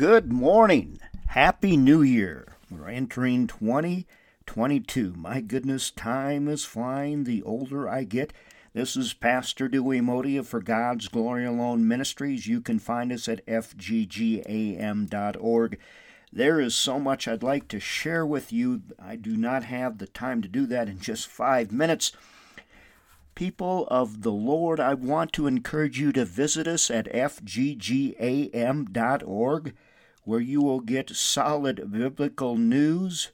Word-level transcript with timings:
Good 0.00 0.32
morning. 0.32 0.98
Happy 1.26 1.76
New 1.76 2.00
Year. 2.00 2.56
We're 2.70 2.88
entering 2.88 3.46
2022. 3.46 5.12
My 5.14 5.42
goodness, 5.42 5.90
time 5.90 6.48
is 6.48 6.64
flying 6.64 7.24
the 7.24 7.42
older 7.42 7.86
I 7.86 8.04
get. 8.04 8.32
This 8.72 8.96
is 8.96 9.12
Pastor 9.12 9.68
Dewey 9.68 10.00
Modia 10.00 10.42
for 10.42 10.62
God's 10.62 11.08
Glory 11.08 11.44
Alone 11.44 11.86
Ministries. 11.86 12.46
You 12.46 12.62
can 12.62 12.78
find 12.78 13.12
us 13.12 13.28
at 13.28 13.44
fggam.org. 13.44 14.48
There 16.32 16.60
is 16.60 16.74
so 16.74 16.98
much 16.98 17.28
I'd 17.28 17.42
like 17.42 17.68
to 17.68 17.78
share 17.78 18.24
with 18.24 18.54
you. 18.54 18.80
I 18.98 19.16
do 19.16 19.36
not 19.36 19.64
have 19.64 19.98
the 19.98 20.06
time 20.06 20.40
to 20.40 20.48
do 20.48 20.64
that 20.64 20.88
in 20.88 21.00
just 21.00 21.26
five 21.26 21.70
minutes. 21.70 22.12
People 23.40 23.88
of 23.90 24.20
the 24.20 24.30
Lord, 24.32 24.78
I 24.80 24.92
want 24.92 25.32
to 25.32 25.46
encourage 25.46 25.98
you 25.98 26.12
to 26.12 26.26
visit 26.26 26.68
us 26.68 26.90
at 26.90 27.10
fggam.org, 27.10 28.12
where 30.24 30.40
you 30.40 30.60
will 30.60 30.80
get 30.80 31.16
solid 31.16 31.90
biblical 31.90 32.58
news, 32.58 33.30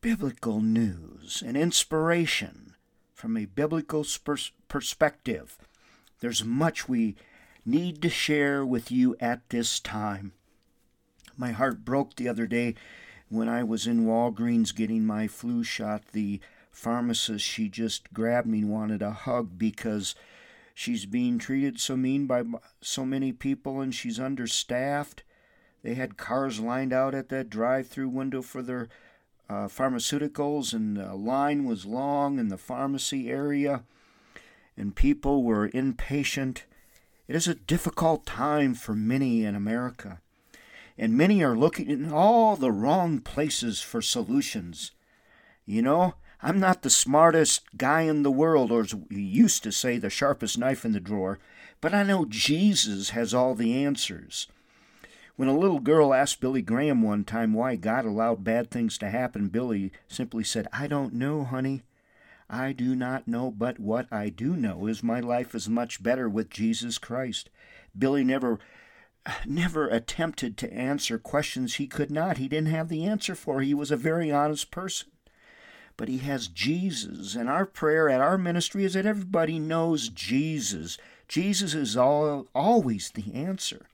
biblical 0.00 0.60
news, 0.60 1.44
and 1.46 1.56
inspiration 1.56 2.74
from 3.14 3.36
a 3.36 3.44
biblical 3.44 4.04
perspective. 4.66 5.58
There's 6.18 6.44
much 6.44 6.88
we 6.88 7.14
need 7.64 8.02
to 8.02 8.10
share 8.10 8.66
with 8.66 8.90
you 8.90 9.14
at 9.20 9.48
this 9.50 9.78
time. 9.78 10.32
My 11.36 11.52
heart 11.52 11.84
broke 11.84 12.16
the 12.16 12.28
other 12.28 12.48
day 12.48 12.74
when 13.28 13.48
I 13.48 13.62
was 13.62 13.86
in 13.86 14.06
Walgreens 14.06 14.74
getting 14.74 15.06
my 15.06 15.28
flu 15.28 15.62
shot. 15.62 16.06
The 16.10 16.40
pharmacist, 16.72 17.44
she 17.44 17.68
just 17.68 18.12
grabbed 18.12 18.48
me 18.48 18.60
and 18.60 18.70
wanted 18.70 19.02
a 19.02 19.12
hug 19.12 19.58
because 19.58 20.14
she's 20.74 21.06
being 21.06 21.38
treated 21.38 21.78
so 21.78 21.96
mean 21.96 22.26
by 22.26 22.42
so 22.80 23.04
many 23.04 23.32
people 23.32 23.80
and 23.80 23.94
she's 23.94 24.18
understaffed. 24.18 25.22
They 25.82 25.94
had 25.94 26.16
cars 26.16 26.60
lined 26.60 26.92
out 26.92 27.14
at 27.14 27.28
that 27.28 27.50
drive 27.50 27.88
through 27.88 28.08
window 28.08 28.42
for 28.42 28.62
their 28.62 28.88
uh, 29.48 29.68
pharmaceuticals, 29.68 30.72
and 30.72 30.96
the 30.96 31.14
line 31.14 31.64
was 31.64 31.84
long 31.84 32.38
in 32.38 32.48
the 32.48 32.56
pharmacy 32.56 33.30
area, 33.30 33.82
and 34.76 34.96
people 34.96 35.42
were 35.42 35.70
impatient. 35.74 36.64
It 37.28 37.36
is 37.36 37.48
a 37.48 37.54
difficult 37.54 38.24
time 38.24 38.74
for 38.74 38.94
many 38.94 39.44
in 39.44 39.54
America, 39.54 40.20
and 40.96 41.16
many 41.16 41.42
are 41.42 41.56
looking 41.56 41.90
in 41.90 42.10
all 42.10 42.56
the 42.56 42.72
wrong 42.72 43.20
places 43.20 43.80
for 43.82 44.00
solutions. 44.00 44.92
You 45.66 45.82
know, 45.82 46.14
I'm 46.44 46.58
not 46.58 46.82
the 46.82 46.90
smartest 46.90 47.62
guy 47.76 48.02
in 48.02 48.24
the 48.24 48.30
world, 48.30 48.72
or 48.72 48.80
as 48.80 48.92
we 48.94 49.22
used 49.22 49.62
to 49.62 49.70
say, 49.70 49.96
the 49.96 50.10
sharpest 50.10 50.58
knife 50.58 50.84
in 50.84 50.90
the 50.90 50.98
drawer, 50.98 51.38
but 51.80 51.94
I 51.94 52.02
know 52.02 52.24
Jesus 52.24 53.10
has 53.10 53.32
all 53.32 53.54
the 53.54 53.84
answers. 53.84 54.48
When 55.36 55.48
a 55.48 55.56
little 55.56 55.78
girl 55.78 56.12
asked 56.12 56.40
Billy 56.40 56.60
Graham 56.60 57.00
one 57.00 57.22
time 57.22 57.54
why 57.54 57.76
God 57.76 58.04
allowed 58.04 58.42
bad 58.42 58.70
things 58.70 58.98
to 58.98 59.08
happen, 59.08 59.48
Billy 59.48 59.92
simply 60.08 60.42
said, 60.42 60.66
I 60.72 60.88
don't 60.88 61.14
know, 61.14 61.44
honey. 61.44 61.82
I 62.50 62.72
do 62.72 62.96
not 62.96 63.28
know, 63.28 63.52
but 63.52 63.78
what 63.78 64.12
I 64.12 64.28
do 64.28 64.56
know 64.56 64.86
is 64.88 65.02
my 65.02 65.20
life 65.20 65.54
is 65.54 65.68
much 65.68 66.02
better 66.02 66.28
with 66.28 66.50
Jesus 66.50 66.98
Christ. 66.98 67.50
Billy 67.96 68.24
never 68.24 68.58
never 69.46 69.86
attempted 69.86 70.56
to 70.58 70.72
answer 70.72 71.16
questions 71.16 71.74
he 71.74 71.86
could 71.86 72.10
not. 72.10 72.38
He 72.38 72.48
didn't 72.48 72.72
have 72.72 72.88
the 72.88 73.04
answer 73.04 73.36
for. 73.36 73.60
He 73.60 73.72
was 73.72 73.92
a 73.92 73.96
very 73.96 74.32
honest 74.32 74.72
person 74.72 75.12
but 76.02 76.08
he 76.08 76.18
has 76.18 76.48
Jesus. 76.48 77.36
And 77.36 77.48
our 77.48 77.64
prayer 77.64 78.10
at 78.10 78.20
our 78.20 78.36
ministry 78.36 78.84
is 78.84 78.94
that 78.94 79.06
everybody 79.06 79.60
knows 79.60 80.08
Jesus. 80.08 80.98
Jesus 81.28 81.74
is 81.74 81.96
all, 81.96 82.48
always 82.56 83.12
the 83.12 83.32
answer. 83.32 83.86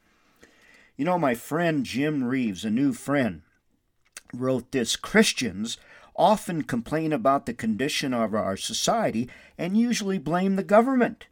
You 0.96 1.04
know, 1.04 1.18
my 1.18 1.34
friend 1.34 1.84
Jim 1.84 2.24
Reeves, 2.24 2.64
a 2.64 2.70
new 2.70 2.94
friend, 2.94 3.42
wrote 4.32 4.72
this 4.72 4.96
Christians 4.96 5.76
often 6.16 6.62
complain 6.62 7.12
about 7.12 7.44
the 7.44 7.52
condition 7.52 8.14
of 8.14 8.34
our 8.34 8.56
society 8.56 9.28
and 9.58 9.76
usually 9.76 10.16
blame 10.16 10.56
the 10.56 10.64
government. 10.64 11.26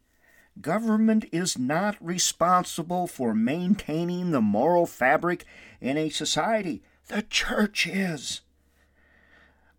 Government 0.61 1.25
is 1.31 1.57
not 1.57 1.97
responsible 1.99 3.07
for 3.07 3.33
maintaining 3.33 4.29
the 4.29 4.41
moral 4.41 4.85
fabric 4.85 5.43
in 5.81 5.97
a 5.97 6.09
society. 6.09 6.83
The 7.07 7.23
church 7.23 7.87
is. 7.87 8.41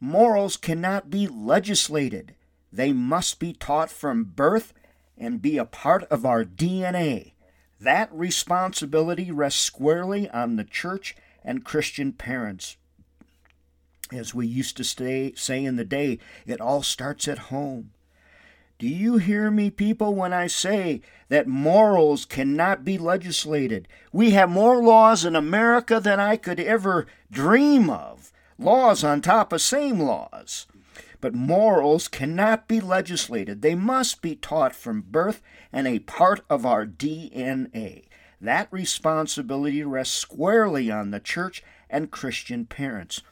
Morals 0.01 0.57
cannot 0.57 1.11
be 1.11 1.27
legislated. 1.27 2.35
They 2.73 2.93
must 2.93 3.41
be 3.41 3.53
taught 3.53 3.91
from 3.91 4.25
birth 4.25 4.73
and 5.17 5.43
be 5.43 5.59
a 5.59 5.65
part 5.65 6.05
of 6.05 6.25
our 6.25 6.45
DNA. 6.45 7.33
That 7.81 8.13
responsibility 8.13 9.31
rests 9.31 9.61
squarely 9.61 10.29
on 10.31 10.57
the 10.57 10.65
church 10.65 11.17
and 11.45 11.65
Christian 11.65 12.13
parents. 12.13 12.77
As 14.13 14.35
we 14.35 14.47
used 14.47 14.77
to 14.77 14.85
stay, 14.85 15.33
say 15.35 15.65
in 15.65 15.77
the 15.77 15.85
day, 15.85 16.19
it 16.47 16.61
all 16.61 16.83
starts 16.83 17.27
at 17.29 17.39
home. 17.39 17.91
Do 18.79 18.87
you 18.87 19.17
hear 19.17 19.51
me, 19.51 19.71
people, 19.71 20.15
when 20.15 20.33
I 20.33 20.47
say 20.47 21.03
that 21.29 21.49
morals 21.49 22.25
cannot 22.25 22.85
be 22.85 22.97
legislated? 22.97 23.89
We 24.13 24.31
have 24.31 24.49
more 24.49 24.81
laws 24.81 25.25
in 25.25 25.35
America 25.35 25.99
than 25.99 26.21
I 26.21 26.37
could 26.37 26.61
ever 26.61 27.07
dream 27.31 27.91
of 27.91 28.28
laws 28.59 29.05
on 29.05 29.21
top 29.21 29.53
of 29.53 29.63
same 29.63 30.01
laws. 30.01 30.67
But 31.21 31.35
morals 31.35 32.07
cannot 32.09 32.69
be 32.69 32.81
legislated. 32.81 33.63
They 33.63 33.75
must 33.75 34.23
be 34.23 34.37
taught 34.37 34.75
from 34.75 35.03
birth 35.03 35.43
and 35.73 35.87
a 35.87 35.99
part 36.01 36.45
of 36.49 36.65
our 36.65 36.87
DNA. 36.87 38.05
That 38.41 38.69
responsibility 38.71 39.83
rests 39.83 40.17
squarely 40.17 40.91
on 40.91 41.11
the 41.11 41.19
church 41.19 41.63
and 41.91 42.11
Christian 42.11 42.67
parents. 42.67 43.23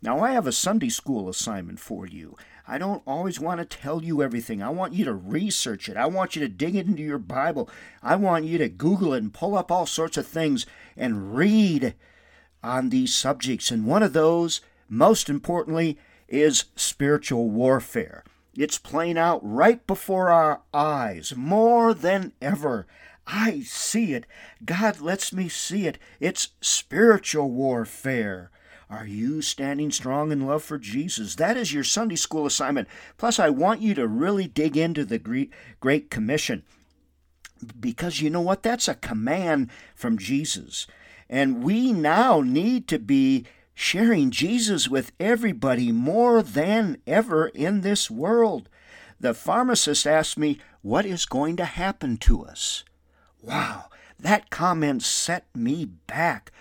Now, 0.00 0.20
I 0.20 0.32
have 0.32 0.46
a 0.46 0.52
Sunday 0.52 0.88
school 0.88 1.28
assignment 1.28 1.80
for 1.80 2.06
you. 2.06 2.36
I 2.66 2.78
don't 2.78 3.02
always 3.06 3.38
want 3.38 3.60
to 3.60 3.76
tell 3.76 4.02
you 4.02 4.22
everything. 4.22 4.62
I 4.62 4.70
want 4.70 4.94
you 4.94 5.04
to 5.04 5.12
research 5.12 5.88
it. 5.88 5.98
I 5.98 6.06
want 6.06 6.34
you 6.34 6.40
to 6.40 6.48
dig 6.48 6.74
into 6.76 7.02
your 7.02 7.18
Bible. 7.18 7.68
I 8.02 8.16
want 8.16 8.46
you 8.46 8.56
to 8.56 8.70
Google 8.70 9.12
it 9.12 9.22
and 9.22 9.34
pull 9.34 9.56
up 9.56 9.70
all 9.70 9.84
sorts 9.84 10.16
of 10.16 10.26
things 10.26 10.64
and 10.96 11.36
read 11.36 11.94
on 12.62 12.88
these 12.88 13.14
subjects. 13.14 13.70
And 13.70 13.86
one 13.86 14.02
of 14.02 14.14
those 14.14 14.62
most 14.88 15.28
importantly, 15.28 15.98
is 16.28 16.64
spiritual 16.76 17.50
warfare. 17.50 18.24
It's 18.56 18.78
playing 18.78 19.18
out 19.18 19.40
right 19.42 19.84
before 19.86 20.30
our 20.30 20.62
eyes 20.72 21.34
more 21.36 21.92
than 21.92 22.32
ever. 22.40 22.86
I 23.26 23.60
see 23.60 24.12
it. 24.12 24.26
God 24.64 25.00
lets 25.00 25.32
me 25.32 25.48
see 25.48 25.86
it. 25.86 25.98
It's 26.20 26.50
spiritual 26.60 27.50
warfare. 27.50 28.50
Are 28.90 29.06
you 29.06 29.42
standing 29.42 29.90
strong 29.90 30.30
in 30.30 30.46
love 30.46 30.62
for 30.62 30.78
Jesus? 30.78 31.34
That 31.36 31.56
is 31.56 31.72
your 31.72 31.84
Sunday 31.84 32.16
school 32.16 32.46
assignment. 32.46 32.86
Plus, 33.16 33.38
I 33.38 33.48
want 33.48 33.80
you 33.80 33.94
to 33.94 34.06
really 34.06 34.46
dig 34.46 34.76
into 34.76 35.04
the 35.04 35.18
Great 35.80 36.10
Commission 36.10 36.62
because 37.80 38.20
you 38.20 38.28
know 38.28 38.42
what? 38.42 38.62
That's 38.62 38.88
a 38.88 38.94
command 38.94 39.70
from 39.94 40.18
Jesus. 40.18 40.86
And 41.28 41.64
we 41.64 41.92
now 41.92 42.42
need 42.42 42.86
to 42.88 42.98
be 42.98 43.46
sharing 43.74 44.30
Jesus 44.30 44.88
with 44.88 45.12
everybody 45.18 45.90
more 45.90 46.42
than 46.42 46.98
ever 47.06 47.48
in 47.48 47.80
this 47.80 48.10
world. 48.10 48.68
The 49.20 49.34
pharmacist 49.34 50.06
asked 50.06 50.38
me, 50.38 50.60
What 50.82 51.04
is 51.04 51.26
going 51.26 51.56
to 51.56 51.64
happen 51.64 52.16
to 52.18 52.44
us? 52.44 52.84
Wow, 53.42 53.86
that 54.18 54.50
comment 54.50 55.02
set 55.02 55.46
me 55.54 55.84
back. 55.84 56.52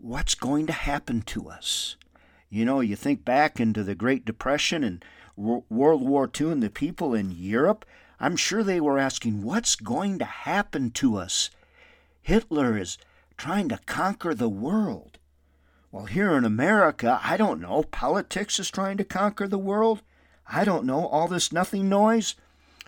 What's 0.00 0.34
going 0.34 0.66
to 0.66 0.72
happen 0.72 1.22
to 1.22 1.48
us? 1.48 1.96
You 2.48 2.64
know, 2.64 2.80
you 2.80 2.96
think 2.96 3.24
back 3.24 3.60
into 3.60 3.84
the 3.84 3.94
Great 3.94 4.24
Depression 4.24 4.82
and 4.82 5.04
World 5.36 6.06
War 6.06 6.28
II 6.38 6.50
and 6.50 6.62
the 6.62 6.70
people 6.70 7.14
in 7.14 7.30
Europe, 7.30 7.86
I'm 8.18 8.36
sure 8.36 8.62
they 8.62 8.80
were 8.80 8.98
asking, 8.98 9.42
What's 9.42 9.76
going 9.76 10.18
to 10.18 10.24
happen 10.24 10.90
to 10.92 11.16
us? 11.16 11.50
Hitler 12.20 12.76
is 12.76 12.98
trying 13.36 13.68
to 13.68 13.78
conquer 13.86 14.34
the 14.34 14.48
world. 14.48 15.18
Well, 15.92 16.06
here 16.06 16.36
in 16.36 16.44
America, 16.44 17.20
I 17.22 17.36
don't 17.36 17.60
know. 17.60 17.82
Politics 17.82 18.60
is 18.60 18.70
trying 18.70 18.96
to 18.98 19.04
conquer 19.04 19.48
the 19.48 19.58
world. 19.58 20.02
I 20.46 20.64
don't 20.64 20.84
know. 20.84 21.06
All 21.06 21.26
this 21.26 21.52
nothing 21.52 21.88
noise. 21.88 22.36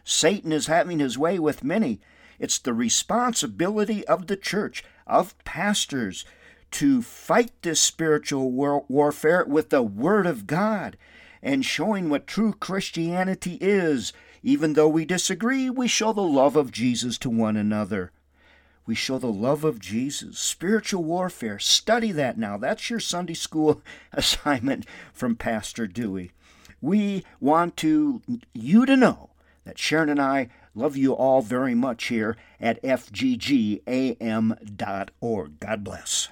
Satan 0.04 0.52
is 0.52 0.68
having 0.68 1.00
his 1.00 1.18
way 1.18 1.40
with 1.40 1.64
many. 1.64 2.00
It's 2.38 2.58
the 2.58 2.72
responsibility 2.72 4.06
of 4.06 4.28
the 4.28 4.36
church, 4.36 4.84
of 5.04 5.36
pastors, 5.44 6.24
to 6.72 7.02
fight 7.02 7.50
this 7.62 7.80
spiritual 7.80 8.52
war- 8.52 8.84
warfare 8.88 9.44
with 9.46 9.70
the 9.70 9.82
Word 9.82 10.26
of 10.26 10.46
God 10.46 10.96
and 11.42 11.64
showing 11.64 12.08
what 12.08 12.28
true 12.28 12.52
Christianity 12.52 13.58
is. 13.60 14.12
Even 14.44 14.74
though 14.74 14.88
we 14.88 15.04
disagree, 15.04 15.68
we 15.68 15.88
show 15.88 16.12
the 16.12 16.20
love 16.20 16.54
of 16.54 16.70
Jesus 16.70 17.18
to 17.18 17.30
one 17.30 17.56
another. 17.56 18.12
We 18.86 18.94
show 18.94 19.18
the 19.18 19.26
love 19.26 19.64
of 19.64 19.78
Jesus. 19.78 20.38
Spiritual 20.38 21.04
warfare. 21.04 21.58
Study 21.58 22.12
that 22.12 22.38
now. 22.38 22.56
That's 22.56 22.90
your 22.90 23.00
Sunday 23.00 23.34
school 23.34 23.82
assignment 24.12 24.86
from 25.12 25.36
Pastor 25.36 25.86
Dewey. 25.86 26.32
We 26.80 27.24
want 27.40 27.76
to 27.78 28.22
you 28.52 28.86
to 28.86 28.96
know 28.96 29.30
that 29.64 29.78
Sharon 29.78 30.08
and 30.08 30.20
I 30.20 30.48
Love 30.74 30.96
you 30.96 31.12
all 31.12 31.42
very 31.42 31.74
much 31.74 32.04
here 32.06 32.36
at 32.58 32.82
fggam.org. 32.82 33.90
God 35.60 35.84
bless. 35.84 36.28